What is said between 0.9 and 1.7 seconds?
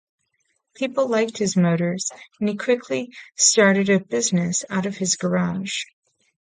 liked his